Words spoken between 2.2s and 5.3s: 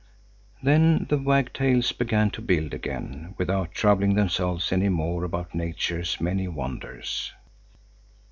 to build again, without troubling themselves any more